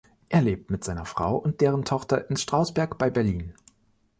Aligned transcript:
Er 0.29 0.41
lebt 0.41 0.71
mit 0.71 0.83
seiner 0.83 1.05
Frau 1.05 1.35
und 1.37 1.61
deren 1.61 1.85
Tochter 1.85 2.27
in 2.31 2.35
Strausberg 2.35 2.97
bei 2.97 3.11
Berlin. 3.11 3.53